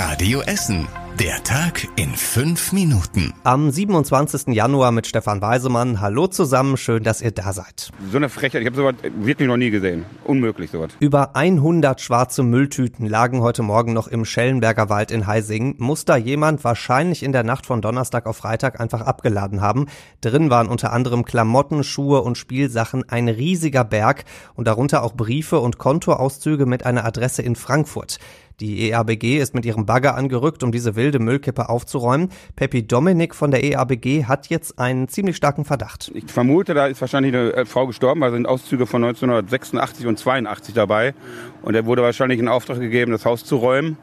Radio 0.00 0.42
Essen. 0.42 0.86
Der 1.18 1.42
Tag 1.42 1.88
in 1.96 2.10
fünf 2.14 2.72
Minuten. 2.72 3.34
Am 3.42 3.68
27. 3.68 4.54
Januar 4.54 4.92
mit 4.92 5.08
Stefan 5.08 5.42
Weisemann. 5.42 6.00
Hallo 6.00 6.28
zusammen, 6.28 6.76
schön, 6.76 7.02
dass 7.02 7.20
ihr 7.20 7.32
da 7.32 7.52
seid. 7.52 7.90
So 8.12 8.18
eine 8.18 8.28
Frechheit, 8.28 8.60
ich 8.60 8.68
habe 8.68 8.76
sowas 8.76 8.94
wirklich 9.18 9.48
noch 9.48 9.56
nie 9.56 9.70
gesehen. 9.70 10.04
Unmöglich 10.22 10.70
sowas. 10.70 10.92
Über 11.00 11.34
100 11.34 12.00
schwarze 12.00 12.44
Mülltüten 12.44 13.06
lagen 13.06 13.40
heute 13.40 13.64
Morgen 13.64 13.92
noch 13.92 14.06
im 14.06 14.24
Schellenberger 14.24 14.88
Wald 14.88 15.10
in 15.10 15.26
Heising. 15.26 15.74
Muss 15.78 16.04
da 16.04 16.16
jemand 16.16 16.62
wahrscheinlich 16.62 17.24
in 17.24 17.32
der 17.32 17.42
Nacht 17.42 17.66
von 17.66 17.82
Donnerstag 17.82 18.26
auf 18.26 18.36
Freitag 18.36 18.78
einfach 18.78 19.00
abgeladen 19.00 19.60
haben. 19.60 19.86
Drin 20.20 20.48
waren 20.48 20.68
unter 20.68 20.92
anderem 20.92 21.24
Klamotten, 21.24 21.82
Schuhe 21.82 22.22
und 22.22 22.38
Spielsachen, 22.38 23.08
ein 23.08 23.28
riesiger 23.28 23.82
Berg 23.82 24.24
und 24.54 24.68
darunter 24.68 25.02
auch 25.02 25.14
Briefe 25.14 25.58
und 25.58 25.78
Kontoauszüge 25.78 26.66
mit 26.66 26.86
einer 26.86 27.04
Adresse 27.04 27.42
in 27.42 27.56
Frankfurt. 27.56 28.20
Die 28.60 28.90
EABG 28.90 29.38
ist 29.38 29.54
mit 29.54 29.64
ihrem 29.64 29.86
Bagger 29.86 30.16
angerückt, 30.16 30.64
um 30.64 30.72
diese 30.72 30.96
wilde 30.96 31.20
Müllkippe 31.20 31.68
aufzuräumen. 31.68 32.30
Peppi 32.56 32.86
Dominik 32.86 33.36
von 33.36 33.52
der 33.52 33.62
EABG 33.62 34.24
hat 34.24 34.48
jetzt 34.48 34.80
einen 34.80 35.06
ziemlich 35.06 35.36
starken 35.36 35.64
Verdacht. 35.64 36.10
Ich 36.12 36.26
vermute, 36.26 36.74
da 36.74 36.86
ist 36.86 37.00
wahrscheinlich 37.00 37.34
eine 37.34 37.52
äh, 37.52 37.64
Frau 37.64 37.86
gestorben, 37.86 38.20
weil 38.20 38.32
sind 38.32 38.46
Auszüge 38.46 38.86
von 38.86 39.04
1986 39.04 40.06
und 40.06 40.18
82 40.18 40.74
dabei. 40.74 41.14
Und 41.62 41.76
er 41.76 41.86
wurde 41.86 42.02
wahrscheinlich 42.02 42.40
in 42.40 42.48
Auftrag 42.48 42.80
gegeben, 42.80 43.12
das 43.12 43.24
Haus 43.24 43.44
zu 43.44 43.56
räumen. 43.56 43.96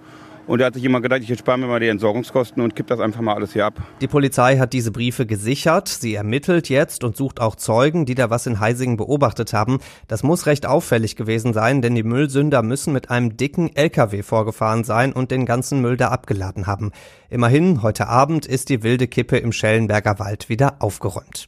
Und 0.48 0.59
da 0.59 0.66
hat 0.66 0.76
sich 0.76 0.84
jemand 0.84 1.04
gedacht, 1.04 1.22
ich 1.23 1.40
spare 1.40 1.58
mir 1.58 1.66
mal 1.66 1.80
die 1.80 1.88
Entsorgungskosten 1.88 2.62
und 2.62 2.76
kipp 2.76 2.88
das 2.88 2.99
einfach 2.99 3.22
mal 3.22 3.34
alles 3.34 3.54
hier 3.54 3.66
ab. 3.66 3.81
Die 4.02 4.08
Polizei 4.08 4.58
hat 4.58 4.73
diese 4.73 4.91
Briefe 4.91 5.26
gesichert. 5.26 5.88
Sie 5.88 6.13
ermittelt 6.13 6.70
jetzt 6.70 7.04
und 7.04 7.18
sucht 7.18 7.41
auch 7.41 7.55
Zeugen, 7.55 8.05
die 8.05 8.16
da 8.16 8.30
was 8.30 8.45
in 8.45 8.59
Heisingen 8.59 8.98
beobachtet 8.98 9.54
haben. 9.54 9.80
Das 10.08 10.21
muss 10.23 10.45
recht 10.45 10.66
auffällig 10.68 11.16
gewesen 11.16 11.54
sein, 11.54 11.81
denn 11.81 11.95
die 11.95 12.04
Müllsünder 12.04 12.62
müssen 12.62 12.94
mit 12.94 13.09
einem 13.09 13.38
dicken 13.38 13.76
LKW 13.76 14.21
vorgefahren 14.21 14.84
sein 14.84 15.13
und 15.13 15.31
den 15.31 15.45
ganzen 15.45 15.81
Müll 15.81 15.98
da 15.98 16.09
abgeladen 16.09 16.68
haben. 16.68 16.91
Immerhin, 17.30 17.82
heute 17.82 18.07
Abend 18.07 18.46
ist 18.46 18.70
die 18.70 18.84
wilde 18.84 19.07
Kippe 19.07 19.37
im 19.37 19.52
Schellenberger 19.52 20.20
Wald 20.20 20.48
wieder 20.49 20.76
aufgeräumt. 20.80 21.48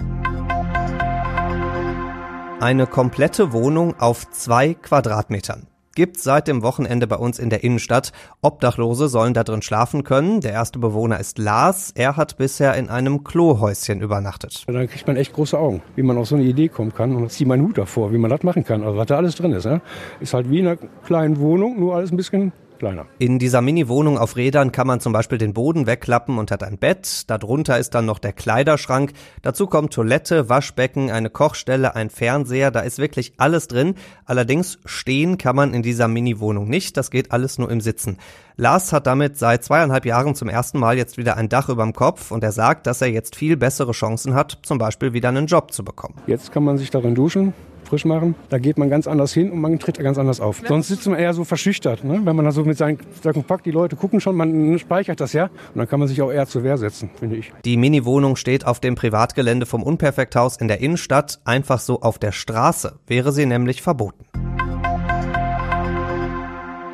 Eine 2.59 2.87
komplette 2.87 3.53
Wohnung 3.53 3.99
auf 3.99 4.31
zwei 4.31 4.73
Quadratmetern 4.73 5.67
gibt 5.97 6.19
seit 6.19 6.47
dem 6.47 6.61
Wochenende 6.61 7.07
bei 7.07 7.15
uns 7.15 7.39
in 7.39 7.49
der 7.49 7.63
Innenstadt. 7.63 8.11
Obdachlose 8.43 9.07
sollen 9.07 9.33
da 9.33 9.43
drin 9.43 9.63
schlafen 9.63 10.03
können. 10.03 10.41
Der 10.41 10.51
erste 10.51 10.77
Bewohner 10.77 11.19
ist 11.19 11.39
Lars. 11.39 11.91
Er 11.95 12.15
hat 12.17 12.37
bisher 12.37 12.75
in 12.75 12.87
einem 12.87 13.23
Klohäuschen 13.23 13.99
übernachtet. 13.99 14.63
Da 14.67 14.85
kriegt 14.85 15.07
man 15.07 15.17
echt 15.17 15.33
große 15.33 15.57
Augen, 15.57 15.81
wie 15.95 16.03
man 16.03 16.19
auf 16.19 16.27
so 16.27 16.35
eine 16.35 16.43
Idee 16.43 16.67
kommen 16.67 16.93
kann. 16.93 17.15
Und 17.15 17.31
ziehe 17.31 17.47
meinen 17.47 17.63
Hut 17.63 17.79
davor, 17.79 18.13
wie 18.13 18.19
man 18.19 18.29
das 18.29 18.43
machen 18.43 18.63
kann. 18.63 18.83
Also 18.83 18.95
was 18.95 19.07
da 19.07 19.17
alles 19.17 19.33
drin 19.33 19.53
ist. 19.53 19.65
Ne? 19.65 19.81
Ist 20.19 20.35
halt 20.35 20.51
wie 20.51 20.59
in 20.59 20.67
einer 20.67 20.77
kleinen 21.03 21.39
Wohnung, 21.39 21.79
nur 21.79 21.95
alles 21.95 22.11
ein 22.11 22.17
bisschen 22.17 22.51
kleiner. 22.77 23.05
In 23.19 23.39
dieser 23.39 23.61
Mini-Wohnung 23.61 24.17
auf 24.17 24.35
Rädern 24.35 24.71
kann 24.71 24.87
man 24.87 24.99
zum 24.99 25.13
Beispiel 25.13 25.37
den 25.37 25.53
Boden 25.53 25.87
wegklappen 25.87 26.37
und 26.37 26.51
hat 26.51 26.63
ein 26.63 26.77
Bett. 26.77 27.29
Darunter 27.29 27.77
ist 27.77 27.95
dann 27.95 28.05
noch 28.05 28.19
der 28.19 28.33
Kleiderschrank. 28.33 29.13
Dazu 29.41 29.67
kommt 29.67 29.93
Toilette, 29.93 30.49
Waschbecken, 30.49 31.11
eine 31.11 31.29
Kochstelle, 31.29 31.95
ein 31.95 32.09
Fernseher. 32.09 32.71
Da 32.71 32.81
ist 32.81 32.99
wirklich 32.99 33.33
alles 33.37 33.67
drin. 33.67 33.95
Allerdings 34.25 34.79
stehen 34.85 35.37
kann 35.37 35.55
man 35.55 35.73
in 35.73 35.81
dieser 35.81 36.07
Mini-Wohnung 36.07 36.67
nicht. 36.69 36.97
Das 36.97 37.11
geht 37.11 37.31
alles 37.31 37.57
nur 37.57 37.69
im 37.69 37.81
Sitzen. 37.81 38.17
Lars 38.59 38.91
hat 38.91 39.05
damit 39.05 39.37
seit 39.37 39.63
zweieinhalb 39.63 40.03
Jahren 40.05 40.33
zum 40.33 40.49
ersten 40.49 40.79
Mal 40.79 40.97
jetzt 40.97 41.17
wieder 41.17 41.37
ein 41.37 41.47
Dach 41.47 41.69
überm 41.69 41.93
Kopf 41.93 42.31
und 42.31 42.43
er 42.43 42.51
sagt, 42.51 42.87
dass 42.87 43.01
er 43.01 43.07
jetzt 43.07 43.35
viel 43.35 43.55
bessere 43.55 43.91
Chancen 43.91 44.33
hat, 44.33 44.57
zum 44.63 44.79
Beispiel 44.79 45.13
wieder 45.13 45.29
einen 45.29 45.45
Job 45.45 45.71
zu 45.71 45.83
bekommen. 45.83 46.15
Jetzt 46.25 46.51
kann 46.51 46.63
man 46.63 46.77
sich 46.79 46.89
darin 46.89 47.13
duschen, 47.13 47.53
frisch 47.87 48.05
machen. 48.05 48.35
Da 48.49 48.57
geht 48.59 48.77
man 48.77 48.89
ganz 48.89 49.07
anders 49.07 49.33
hin 49.33 49.51
und 49.51 49.59
man 49.59 49.79
tritt 49.79 49.99
ganz 49.99 50.17
anders 50.17 50.39
auf. 50.39 50.61
Sonst 50.67 50.89
sitzt 50.89 51.07
man 51.07 51.17
eher 51.17 51.33
so 51.33 51.43
verschüchtert. 51.43 52.03
Ne? 52.03 52.21
Wenn 52.23 52.35
man 52.35 52.45
da 52.45 52.51
so 52.51 52.63
mit 52.63 52.77
seinen 52.77 52.99
Sachen 53.23 53.43
packt, 53.43 53.65
die 53.65 53.71
Leute 53.71 53.95
gucken 53.95 54.19
schon, 54.21 54.35
man 54.35 54.77
speichert 54.79 55.19
das 55.19 55.33
ja. 55.33 55.45
Und 55.45 55.77
dann 55.77 55.87
kann 55.87 55.99
man 55.99 56.07
sich 56.07 56.21
auch 56.21 56.31
eher 56.31 56.47
zur 56.47 56.63
Wehr 56.63 56.77
setzen, 56.77 57.09
finde 57.17 57.37
ich. 57.37 57.51
Die 57.65 57.77
Mini-Wohnung 57.77 58.35
steht 58.35 58.65
auf 58.65 58.79
dem 58.79 58.95
Privatgelände 58.95 59.65
vom 59.65 59.83
Unperfekthaus 59.83 60.57
in 60.57 60.67
der 60.67 60.81
Innenstadt. 60.81 61.39
Einfach 61.45 61.79
so 61.79 62.01
auf 62.01 62.19
der 62.19 62.31
Straße 62.31 62.99
wäre 63.07 63.31
sie 63.31 63.45
nämlich 63.45 63.81
verboten. 63.81 64.25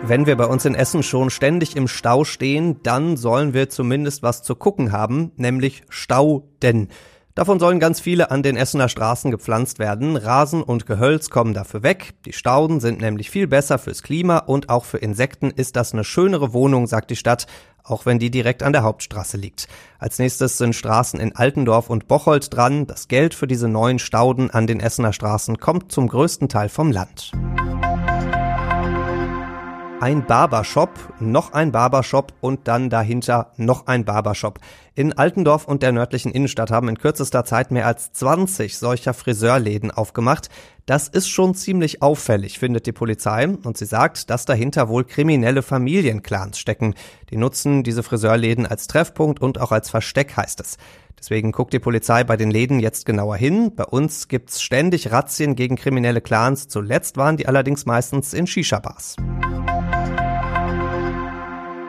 Wenn 0.05 0.25
wir 0.25 0.35
bei 0.35 0.45
uns 0.45 0.65
in 0.65 0.75
Essen 0.75 1.01
schon 1.01 1.29
ständig 1.29 1.77
im 1.77 1.87
Stau 1.87 2.25
stehen, 2.25 2.83
dann 2.83 3.15
sollen 3.15 3.53
wir 3.53 3.69
zumindest 3.69 4.21
was 4.21 4.43
zu 4.43 4.53
gucken 4.53 4.91
haben, 4.91 5.31
nämlich 5.37 5.83
Stau, 5.87 6.43
denn 6.61 6.89
Davon 7.35 7.59
sollen 7.59 7.79
ganz 7.79 7.99
viele 7.99 8.29
an 8.29 8.43
den 8.43 8.55
Essener 8.55 8.89
Straßen 8.89 9.31
gepflanzt 9.31 9.79
werden. 9.79 10.17
Rasen 10.17 10.61
und 10.61 10.85
Gehölz 10.85 11.31
kommen 11.31 11.55
dafür 11.55 11.81
weg. 11.81 12.13
Die 12.25 12.33
Stauden 12.33 12.79
sind 12.79 13.01
nämlich 13.01 13.31
viel 13.31 13.47
besser 13.47 13.79
fürs 13.79 14.03
Klima 14.03 14.37
und 14.37 14.69
auch 14.69 14.85
für 14.85 14.99
Insekten 14.99 15.49
ist 15.49 15.75
das 15.75 15.93
eine 15.93 16.03
schönere 16.03 16.53
Wohnung, 16.53 16.85
sagt 16.85 17.09
die 17.09 17.15
Stadt, 17.15 17.47
auch 17.83 18.05
wenn 18.05 18.19
die 18.19 18.29
direkt 18.29 18.61
an 18.61 18.71
der 18.71 18.83
Hauptstraße 18.83 19.37
liegt. 19.37 19.67
Als 19.97 20.19
nächstes 20.19 20.59
sind 20.59 20.75
Straßen 20.75 21.19
in 21.19 21.35
Altendorf 21.35 21.89
und 21.89 22.07
Bocholt 22.07 22.55
dran. 22.55 22.85
Das 22.85 23.07
Geld 23.07 23.33
für 23.33 23.47
diese 23.47 23.67
neuen 23.67 23.97
Stauden 23.97 24.51
an 24.51 24.67
den 24.67 24.79
Essener 24.79 25.11
Straßen 25.11 25.57
kommt 25.57 25.91
zum 25.91 26.07
größten 26.07 26.49
Teil 26.49 26.69
vom 26.69 26.91
Land 26.91 27.31
ein 30.03 30.25
Barbershop, 30.25 30.89
noch 31.21 31.53
ein 31.53 31.71
Barbershop 31.71 32.33
und 32.41 32.67
dann 32.67 32.89
dahinter 32.89 33.53
noch 33.55 33.87
ein 33.87 34.03
Barbershop. 34.03 34.59
In 34.95 35.13
Altendorf 35.13 35.65
und 35.65 35.81
der 35.81 35.93
nördlichen 35.93 36.33
Innenstadt 36.33 36.71
haben 36.71 36.89
in 36.89 36.97
kürzester 36.97 37.45
Zeit 37.45 37.71
mehr 37.71 37.87
als 37.87 38.11
20 38.11 38.77
solcher 38.77 39.13
Friseurläden 39.13 39.91
aufgemacht. 39.91 40.49
Das 40.85 41.07
ist 41.07 41.29
schon 41.29 41.55
ziemlich 41.55 42.01
auffällig, 42.01 42.59
findet 42.59 42.85
die 42.85 42.91
Polizei. 42.91 43.47
Und 43.47 43.77
sie 43.77 43.85
sagt, 43.85 44.29
dass 44.29 44.43
dahinter 44.43 44.89
wohl 44.89 45.05
kriminelle 45.05 45.61
Familienclans 45.61 46.59
stecken. 46.59 46.95
Die 47.29 47.37
nutzen 47.37 47.83
diese 47.83 48.03
Friseurläden 48.03 48.65
als 48.65 48.87
Treffpunkt 48.87 49.41
und 49.41 49.61
auch 49.61 49.71
als 49.71 49.89
Versteck, 49.89 50.35
heißt 50.35 50.59
es. 50.59 50.75
Deswegen 51.17 51.53
guckt 51.53 51.71
die 51.71 51.79
Polizei 51.79 52.25
bei 52.25 52.35
den 52.35 52.51
Läden 52.51 52.81
jetzt 52.81 53.05
genauer 53.05 53.37
hin. 53.37 53.71
Bei 53.73 53.85
uns 53.85 54.27
gibt's 54.27 54.61
ständig 54.61 55.13
Razzien 55.13 55.55
gegen 55.55 55.77
kriminelle 55.77 56.19
Clans. 56.19 56.67
Zuletzt 56.67 57.15
waren 57.15 57.37
die 57.37 57.47
allerdings 57.47 57.85
meistens 57.85 58.33
in 58.33 58.47
Shisha-Bars. 58.47 59.15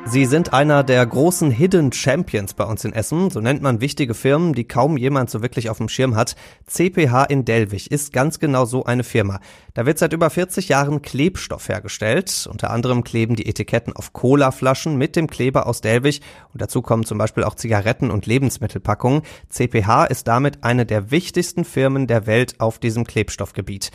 Sie 0.07 0.27
sind 0.27 0.53
einer 0.53 0.85
der 0.85 1.05
großen 1.05 1.51
Hidden 1.51 1.91
Champions 1.91 2.53
bei 2.53 2.65
uns 2.65 2.85
in 2.85 2.93
Essen. 2.93 3.31
So 3.31 3.41
nennt 3.41 3.63
man 3.63 3.81
wichtige 3.81 4.13
Firmen, 4.13 4.53
die 4.53 4.69
kaum 4.69 4.99
jemand 4.99 5.31
so 5.31 5.41
wirklich 5.41 5.71
auf 5.71 5.79
dem 5.79 5.89
Schirm 5.89 6.15
hat. 6.15 6.37
CPH 6.67 7.25
in 7.25 7.47
Delwig 7.47 7.91
ist 7.91 8.13
ganz 8.13 8.39
genau 8.39 8.67
so 8.67 8.85
eine 8.85 9.03
Firma. 9.03 9.41
Da 9.73 9.87
wird 9.87 9.99
seit 9.99 10.13
über 10.13 10.29
40 10.29 10.69
Jahren 10.69 11.01
Klebstoff 11.01 11.71
hergestellt. 11.71 12.47
Unter 12.51 12.71
anderem 12.71 13.03
kleben 13.03 13.35
die 13.35 13.47
Etiketten 13.47 13.97
auf 13.97 14.13
Colaflaschen 14.13 14.97
mit 14.99 15.17
dem 15.17 15.27
Kleber 15.27 15.67
aus 15.67 15.81
Delwig. 15.81 16.21
Und 16.53 16.61
dazu 16.61 16.83
kommen 16.83 17.05
zum 17.05 17.17
Beispiel 17.17 17.43
auch 17.43 17.55
Zigaretten 17.55 18.11
und 18.11 18.27
Lebensmittelpackungen. 18.27 19.23
CPH 19.49 20.05
ist 20.05 20.29
damit 20.29 20.65
eine 20.65 20.85
der 20.85 21.11
wichtigsten 21.11 21.65
Firmen 21.65 22.07
der 22.07 22.27
Welt 22.27 22.61
auf 22.61 22.79
diesem 22.79 23.05
Klebstoffgebiet. 23.05 23.91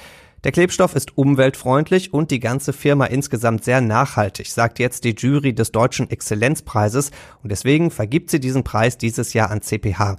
Der 0.46 0.54
Klebstoff 0.54 0.96
ist 0.96 1.18
umweltfreundlich 1.18 2.14
und 2.14 2.32
die 2.32 2.40
ganze 2.40 2.72
Firma 2.72 3.06
insgesamt 3.06 3.66
sehr 3.66 3.82
nachhaltig, 3.82 4.48
sagt 4.48 4.80
jetzt 4.80 5.04
die 5.04 5.14
Jury 5.14 5.54
des 5.54 5.74
Deutschen 5.74 6.10
Exzellenzpreises 6.10 7.12
und 7.44 7.52
deswegen 7.52 7.92
vergibt 7.92 8.32
sie 8.32 8.40
diesen 8.40 8.64
Preis 8.64 8.98
dieses 8.98 9.34
Jahr 9.34 9.52
an 9.52 9.62
CPH. 9.62 10.16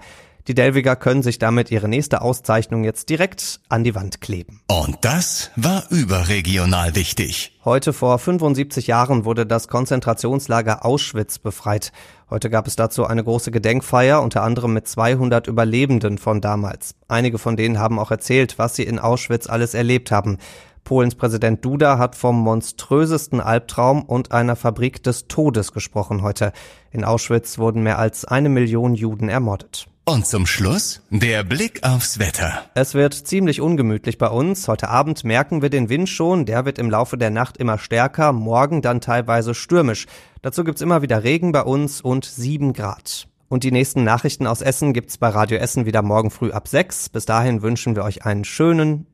Die 0.48 0.54
Delwiger 0.54 0.96
können 0.96 1.22
sich 1.22 1.38
damit 1.38 1.70
ihre 1.70 1.88
nächste 1.88 2.22
Auszeichnung 2.22 2.84
jetzt 2.84 3.08
direkt 3.10 3.60
an 3.68 3.84
die 3.84 3.94
Wand 3.94 4.20
kleben. 4.20 4.60
Und 4.68 4.96
das 5.02 5.50
war 5.56 5.84
überregional 5.90 6.94
wichtig. 6.94 7.58
Heute 7.64 7.92
vor 7.92 8.18
75 8.18 8.86
Jahren 8.86 9.24
wurde 9.24 9.46
das 9.46 9.68
Konzentrationslager 9.68 10.84
Auschwitz 10.84 11.38
befreit. 11.38 11.92
Heute 12.30 12.48
gab 12.48 12.66
es 12.66 12.76
dazu 12.76 13.04
eine 13.06 13.22
große 13.22 13.50
Gedenkfeier, 13.50 14.22
unter 14.22 14.42
anderem 14.42 14.72
mit 14.72 14.88
200 14.88 15.46
Überlebenden 15.46 16.16
von 16.16 16.40
damals. 16.40 16.94
Einige 17.08 17.38
von 17.38 17.56
denen 17.56 17.78
haben 17.78 17.98
auch 17.98 18.10
erzählt, 18.10 18.58
was 18.58 18.76
sie 18.76 18.84
in 18.84 18.98
Auschwitz 18.98 19.46
alles 19.48 19.74
erlebt 19.74 20.10
haben. 20.10 20.38
Polens 20.84 21.14
Präsident 21.14 21.64
Duda 21.64 21.98
hat 21.98 22.16
vom 22.16 22.38
monströsesten 22.40 23.40
Albtraum 23.40 24.02
und 24.02 24.32
einer 24.32 24.56
Fabrik 24.56 25.02
des 25.02 25.28
Todes 25.28 25.72
gesprochen 25.72 26.22
heute. 26.22 26.52
In 26.90 27.04
Auschwitz 27.04 27.58
wurden 27.58 27.82
mehr 27.82 27.98
als 27.98 28.24
eine 28.24 28.48
Million 28.48 28.94
Juden 28.94 29.28
ermordet. 29.28 29.86
Und 30.10 30.26
zum 30.26 30.44
Schluss 30.44 31.02
der 31.10 31.44
Blick 31.44 31.84
aufs 31.84 32.18
Wetter. 32.18 32.64
Es 32.74 32.94
wird 32.94 33.14
ziemlich 33.14 33.60
ungemütlich 33.60 34.18
bei 34.18 34.26
uns. 34.26 34.66
Heute 34.66 34.88
Abend 34.88 35.22
merken 35.22 35.62
wir 35.62 35.70
den 35.70 35.88
Wind 35.88 36.08
schon. 36.08 36.46
Der 36.46 36.64
wird 36.64 36.80
im 36.80 36.90
Laufe 36.90 37.16
der 37.16 37.30
Nacht 37.30 37.58
immer 37.58 37.78
stärker, 37.78 38.32
morgen 38.32 38.82
dann 38.82 39.00
teilweise 39.00 39.54
stürmisch. 39.54 40.06
Dazu 40.42 40.64
gibt's 40.64 40.80
immer 40.80 41.02
wieder 41.02 41.22
Regen 41.22 41.52
bei 41.52 41.62
uns 41.62 42.00
und 42.00 42.24
sieben 42.24 42.72
Grad. 42.72 43.28
Und 43.46 43.62
die 43.62 43.70
nächsten 43.70 44.02
Nachrichten 44.02 44.48
aus 44.48 44.62
Essen 44.62 44.94
gibt's 44.94 45.16
bei 45.16 45.28
Radio 45.28 45.58
Essen 45.58 45.86
wieder 45.86 46.02
morgen 46.02 46.32
früh 46.32 46.50
ab 46.50 46.66
sechs. 46.66 47.08
Bis 47.08 47.24
dahin 47.24 47.62
wünschen 47.62 47.94
wir 47.94 48.02
euch 48.02 48.26
einen 48.26 48.42
schönen 48.42 49.06